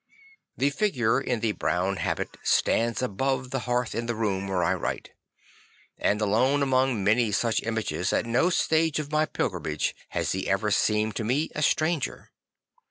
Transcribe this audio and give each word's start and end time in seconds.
The 0.57 0.71
figure 0.71 1.21
in 1.21 1.41
the 1.41 1.51
brown 1.51 1.97
habit 1.97 2.35
stands 2.41 3.03
above 3.03 3.51
the 3.51 3.59
hearth 3.69 3.93
in 3.93 4.07
the 4.07 4.15
room 4.15 4.47
where 4.47 4.63
I 4.63 4.73
write, 4.73 5.11
and 5.95 6.19
alone 6.19 6.63
among 6.63 7.03
many 7.03 7.31
such 7.31 7.61
images, 7.61 8.11
at 8.11 8.25
no 8.25 8.49
stage 8.49 8.97
of 8.97 9.11
my 9.11 9.27
pilgrimage 9.27 9.95
has 10.09 10.31
he 10.31 10.49
ever 10.49 10.71
seemed 10.71 11.15
to 11.17 11.23
me 11.23 11.51
a 11.53 11.61
stranger. 11.61 12.31